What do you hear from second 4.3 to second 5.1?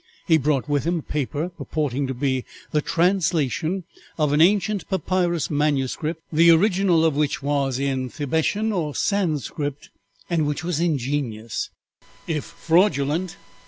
an ancient